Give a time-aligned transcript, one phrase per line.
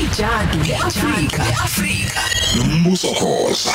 [0.00, 1.42] Ijadu leAfrika.
[1.64, 2.20] Afrika.
[2.56, 3.74] nombuso khoza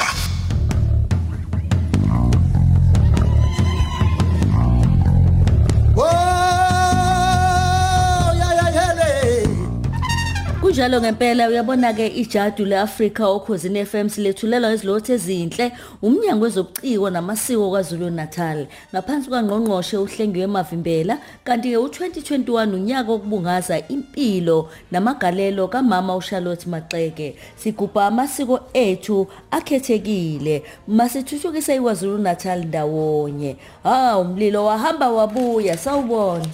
[10.77, 15.71] Kunjalo ngempela uyabona ke ijadu leAfrika okhosini FM silethulelwa izilothe ezinhle
[16.01, 24.69] umnyango wezobuciko namasiko kwaZulu Natal ngaphansi kwangqongqoshe uhlengiwe emavimbela kanti ke u2021 unyaka okubungaza impilo
[24.91, 27.35] namagalelo kamama uCharlotte Maxeke.
[27.55, 33.57] Sigubha amasiko ethu akhethekile masithuthukise iKwaZulu Natal ndawonye.
[33.83, 36.45] Ha umlilo wahamba wabuya sawubona.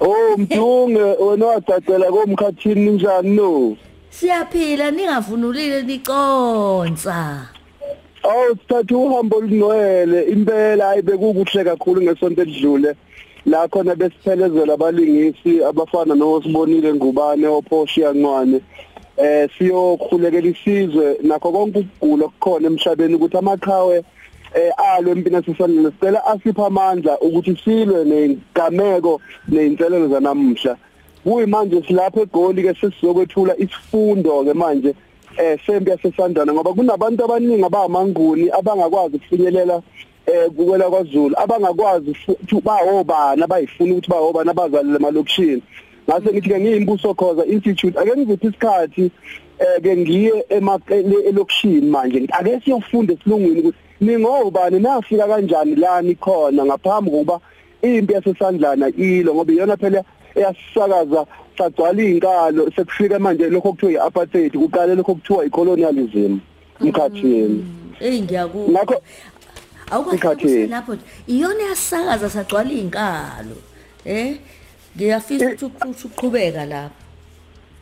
[0.00, 3.76] Oh mthunge wena wacacela komkhathini njani no
[4.10, 7.48] Siyaphila ningavunulile niconsa.
[8.22, 10.22] Awu sithatha uhambo olungcwele.
[10.22, 12.94] Impela hayi bekukuhle kakhulu ngesonto edlule
[13.46, 18.60] la khona besiphelezela abalingisi abafana nosibonile ngubane ophoshi yancwane
[19.16, 21.18] eh siyokhulekela isizwe.
[21.22, 24.04] Nakho konke ukugula okukhona emhlabeni ukuthi amaqhawe
[24.76, 30.76] alo empina sisandla sicela asipha amandla ukuthi silwe negameko nezinselelo zanamuhla.
[31.24, 34.94] Kuyimanje silapha egoli ke sesizokwethula isifundo ke manje
[35.36, 39.82] eh sempi yasesandana ngoba kunabantu abaningi abamanguni abangakwazi ukufinyelela
[40.26, 45.62] eh kukwela kwaZulu abangakwazi futhi bawobana abayifuna ukuthi bawobana abazalile emalokishini.
[46.08, 49.10] Ngase ngithi ke ngiyimbuso khoza institute ake ngiziphi isikhathi
[49.58, 50.44] eh ke ngiye
[51.28, 52.26] elokishini manje.
[52.32, 57.40] Ake siyofunda esilungwini ukuthi ningobani nafika kanjani la nikhona ngaphambi kokuba
[57.82, 60.04] impi yasesandlana ilo ngoba iyona phela
[60.34, 61.26] eyasisakaza
[61.58, 66.38] sagcwala izinkalo sekufika manje lokho kuthiwa iapartheid kuqale lokho kuthiwa icolonialism
[66.80, 67.64] emkhathini.
[68.00, 69.02] Ey ngiyaku ngakho
[69.90, 73.56] awukwazi lapho iyona yasakaza sagcwala izinkalo
[74.04, 74.36] eh
[74.96, 77.08] ngiyafisa ukuthi uqhubeka lapho.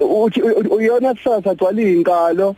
[0.01, 2.57] Uthi uyona sasa gcwala izinkalo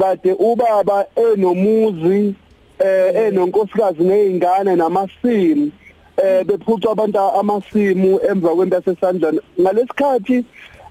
[0.00, 2.34] kade ubaba enomuzi
[2.78, 5.70] eh enonkosikazi nezingane namasimu
[6.16, 10.44] eh bephucwa abantu amasimu emva kwempi yasesandlana ngalesikhathi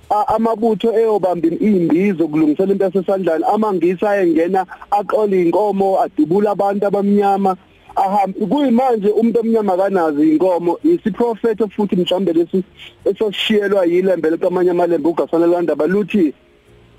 [0.09, 7.57] amabutho eyobamba imbizo kulungisela into yasesandlana amangisa ayengena aqola inkomo adubula abantu abamnyama
[7.95, 12.63] ahamba kuyimanje umuntu omnyama kanazi inkomo isiprofeto futhi mhlambe lesi
[13.05, 16.33] esosishiyelwa yilembe lekamanye amalembe ugasana landaba luthi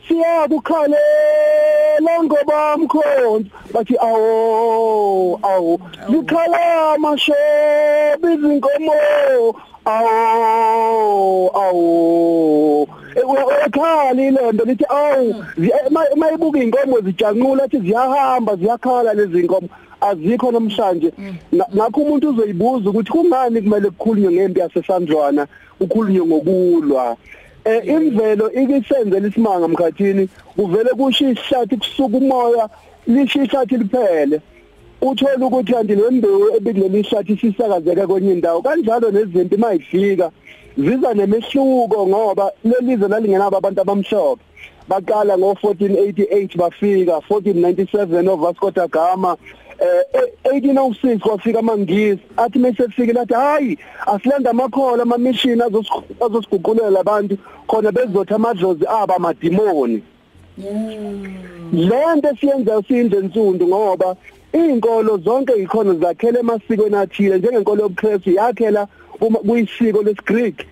[0.09, 8.93] siyakukhalela ngoba mkhonto bathi awo awo likhala amashobi izinkomo.
[9.85, 12.89] Awo awo
[13.67, 15.35] ekhala ilembe lithi awu
[16.17, 19.69] mayibuka inkomo zijanqula athi ziyahamba ziyakhala lezi inkomo
[20.01, 21.13] azikho namhlanje.
[21.77, 25.47] Ngakho umuntu uzoyibuza ukuthi kungani kumele kukhulunywe ngempi yasesandlwana
[25.81, 27.11] ukhulunywe ngokulwa?
[27.11, 27.17] eh
[27.85, 32.69] imvelo ikisenzela isimanga mkhathini kuvele kusho isihlathi kusuka umoya
[33.07, 34.41] lisho isihlathi liphele.
[35.01, 40.31] Uthola ukuthi kanti le mbewu ebikuleli isihlathi sisakazeka kwenye indawo kanjalo nezinto mayifika
[40.79, 44.43] ziza nemehluko ngoba lelizwe lalingenabo abantu abamhlophe.
[44.89, 49.37] Baqala ngo1488 bafika 1497 noVasco da Gama
[49.81, 50.05] eh
[50.45, 52.23] 1806 kwafika amangisi.
[52.37, 55.61] Athi mesefike lathi hayi asilanda amakhola ama mission
[56.21, 60.03] azosiguqulela abantu khona bezothi amadlozi aba amadimoni.
[61.73, 64.17] Lento siyenza sindle nsundu ngoba
[64.53, 68.89] izinkolo zonke ikhona zakhele emasikweni athile njengenkolo yobuKristu yakhela
[69.47, 70.67] kuyisiko lesiGreek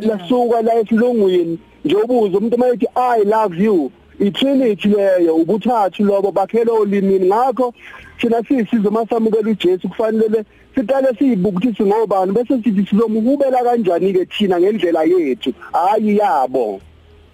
[0.00, 3.90] lasuka la esilungwini nje ubuzo umuntu mayethi i love you.
[4.20, 7.26] Itrinity leyo ubuthathu lobo bakhela olimini.
[7.26, 7.74] Ngakho
[8.22, 10.44] thina sisizwe masamukela uJesu kufanele
[10.74, 16.80] siqale siyibuka ukuthi singobani bese sithi sizomuhubela kanjani ke thina ngendlela yethu hayi yabo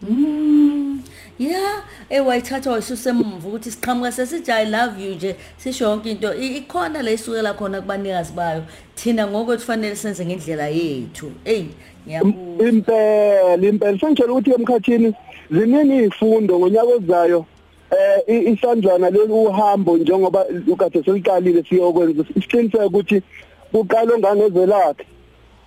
[0.03, 1.03] Mm.
[1.38, 7.10] Yeah, ewayithatha wasusemva ukuthi siqhamuka sesithi I love you nje sisho yonke into ikhona la
[7.10, 11.32] isukela khona kubanikazi bayo thina ngokwethu fanele senze ngendlela yethu.
[11.44, 11.66] Ey,
[12.06, 12.69] ngiyabuza.
[12.69, 15.15] Impela, impela sengitshela ukuthi emkhathini
[15.50, 17.46] ziningi izifundo ngonyaka ozayo
[17.90, 23.23] eh isandlwana leli uhambo njengoba ukade seliqalile siyokwenza isiqiniseko ukuthi
[23.73, 25.05] kuqala ongangezelakhe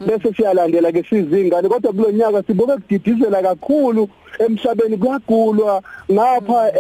[0.06, 4.10] bese siyalandela ke sizingane kodwa kulo nyaka siboke kudidizela kakhulu
[4.40, 6.72] emhlabeni kuyagulwa ngapha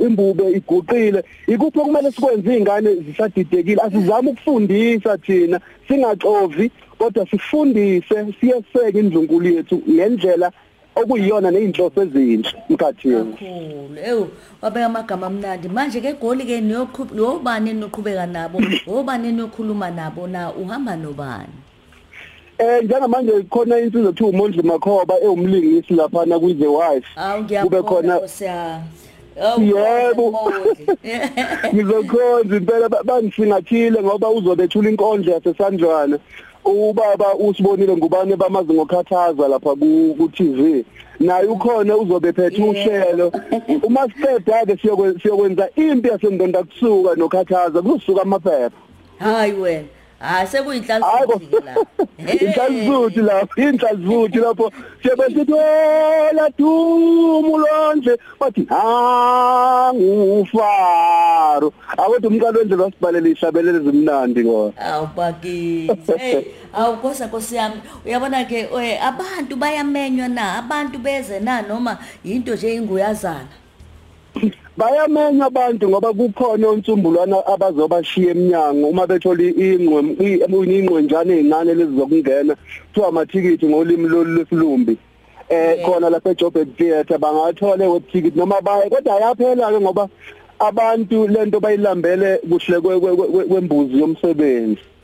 [0.00, 1.24] imbube iguqile.
[1.46, 3.82] Ikuphi okumele sikwenze izingane zisadidekile?
[3.82, 10.52] Asizame ukufundisa thina singaxovi kodwa sifundise siyeseke indlunkulu yethu ngendlela
[11.02, 13.98] okuyiyona nezinhloso ezinhle mkhathini kakhulu.
[14.04, 14.28] Ewu
[14.62, 15.68] wabeka amagama amnandi.
[15.68, 18.58] Manje ke goli ke niyobani enoqhubeka nabo?
[18.86, 20.52] Obani enokhuluma nabo na?
[20.52, 21.54] Uhamba nobani?
[22.58, 27.06] Eh njengamanje khona insizwa ethiwa uMondli Makhoba ewumlingisi lapha na ku The Wife.
[27.16, 28.82] Awu Kube khona ngiyabona siya.
[29.58, 30.52] Yebo.
[31.74, 36.18] Ngizokhonza impela ba- bangisingathile ngoba uzobethula inkondlo yasesandlwana.
[36.64, 40.84] Ubaba usibonile ngubane bamazi ngokhathaza lapha ku ku TV.
[41.20, 43.32] Naye ukhona uzobe phethe uhlelo.
[43.86, 48.76] Uma siqeda ke siyokwenza siyokwenza impi yasendonda kusuka nokhathaza kusuka amaphepha.
[49.18, 49.88] Hayi wena.
[50.20, 51.26] Hayi sekuyinhlanhla
[51.64, 51.74] la.
[52.34, 54.72] Inhlanzuthi lapho inhlanzuthi lapho
[55.02, 60.08] siyabe sithi wela dumu lonje bathi angufaro
[61.96, 66.12] awuthi umqalo wendlela wasibhalela ishabelele zimnandi ngona Awubakithi.
[66.18, 67.82] Hey, awukosa Nkosi yami.
[68.06, 73.48] Uyabona ke eh, abantu bayamenywa na, abantu beze na noma into nje inguyazana.
[74.78, 82.54] bayamenywa abantu ngoba kukhona onsumbulwana abazobashiya eminyango uma bethola ingqwe ingqwenjana ezincane lezi zokungena
[82.86, 84.94] kuthiwa amathikithi ngolimi lolu lwesilumbi.
[85.50, 90.08] Eh khona lapha eJoburg Theatre bangathola web ticket noma baye kodwa ayaphela ke ngoba
[90.60, 94.78] abantu lento bayilambele kuhle kwe- kwe- kwe- kwembuzi yomsebenzi.
[94.78, 94.97] Mkhathi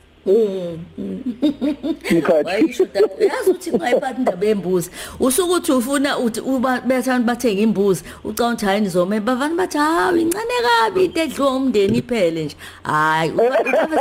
[2.45, 2.87] Wayisho
[3.19, 4.89] yazi uthi ngayiphatha indaba yembuzi.
[5.19, 10.53] Usukuthi ufuna uthi uba bethanda bathenga imbuzi, ucanga ukuthi hayi nizome bavana bathi hawu incane
[10.63, 12.55] kabi into edliwa umndeni iphele nje.
[12.83, 13.57] Hayi, uba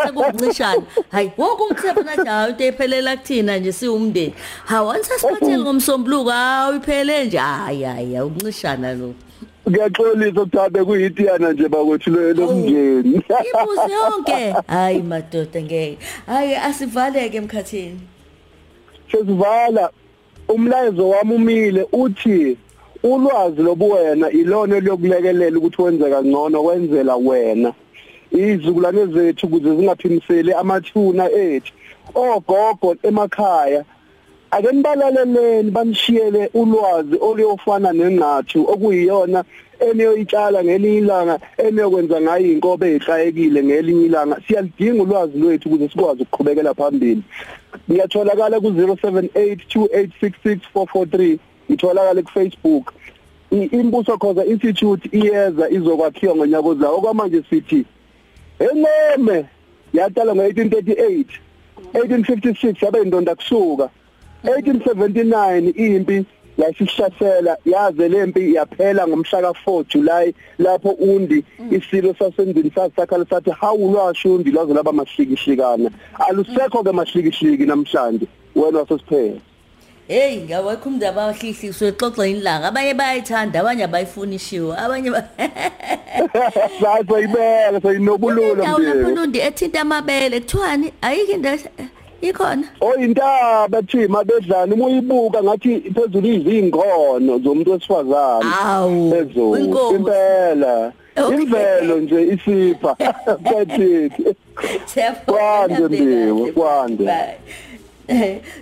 [0.06, 0.82] sekuncishana.
[1.10, 4.34] Hayi, wonke umthepho nathi hayi into ephelela kuthina nje siwumndeni.
[4.64, 7.38] Hawu ansasiphathele ngomsombuluko hawu iphele nje.
[7.38, 9.14] Hayi hayi ukuncishana lo.
[9.68, 14.54] Ngiyaxolisa ukuthi abe kuyitiyana nje bakwethu lomndeni Imbuzi yonke.
[14.74, 15.98] Hayi madoda ngeke.
[16.26, 18.00] Hayi asivaleke emkhathini.
[19.12, 19.90] sesivala
[20.48, 22.56] umlayezo wami umile uthi
[23.02, 27.72] ulwazi lobuwena ilona lokulekelela ukuthi wenze kangcono wenzela wena
[28.32, 31.72] izizukulwane zethu ukuze zingaphimiseli amathuna ethu
[32.14, 33.84] ogogo emakhaya
[34.50, 39.44] ake nibalaleleni banishiyele ulwazi oluyofana nenqathu okuyiyona
[39.80, 44.40] eniyoyitshala ngelinye ilanga eniyokwenza ngayo inkobe ezihlayekile ngelinye ilanga.
[44.46, 47.22] Siyalidinga ulwazi lwethu ukuze sikwazi ukuqhubekela phambili.
[47.90, 51.38] Ngiyatholakala ku 0782866443
[51.68, 52.92] itholakala ku Facebook
[53.50, 57.84] imbuso khoza institute iyeza izokwakhiwa ngonyaka ozayo okwamanje sithi
[58.58, 59.44] enqome
[59.92, 61.24] yaqala ngo1838
[61.94, 63.88] 1856 yabe indonda kusuka.
[64.44, 66.24] 1879 impi
[66.58, 74.50] yasihlasela yaze lempi yaphela ngomhla ka4 July lapho undi isilo sasendini sasakhala sathi hawulwasho undi
[74.50, 75.90] laze laba mahlikishikana
[76.28, 78.26] alusekho ke mahlikihliki namhlanje
[78.56, 79.40] wena wasesiphela.
[80.08, 85.28] Hey ngawakho umndaba abahlihliswe xoxa inlanga abanye bayayithanda abanye abayifunishiwe abanye ba-
[86.80, 90.40] sathi ayibeka sayinobululo mntu uNondi ethinta amabele.
[90.40, 91.58] Kuthiwani ayikho indawo
[92.22, 92.66] ikhona?
[92.80, 98.50] Oyintaba thi mabedlana uma uyibuka ngathi phezulu izingono zomuntu wesifazane.
[99.10, 100.92] Phezulu impela.
[101.30, 102.96] Imvelo nje isipha.
[103.44, 104.10] Kwathi
[105.26, 107.04] Kwande, Mbiwe, kwande.
[107.04, 107.34] Eh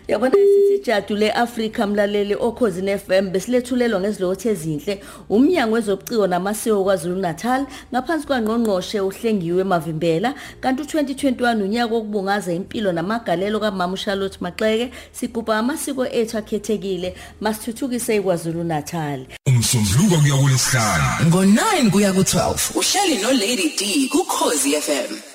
[0.09, 5.01] yabona sithi jadu leAfrica mlaleli okhosini FM besilethulelwa ngezilothe ezinhle.
[5.31, 10.35] Umnyango wezobuciko namasiko kwaZulu Natal ngaphansi kwangqongqoshe uhlengiwe Mavimbela.
[10.61, 18.65] Kanti u2021 unyaka wokubungaza impilo namagalelo kaMama Charlotte Maxeke sigubha amasiko ethu akhethekile masithuthukise kwaZulu
[18.65, 19.27] Natal.
[19.47, 25.32] Umsombuluko kuya kulesihlanu ngo-9 kuya ku-12 uhleli no-lady d kukhozi fm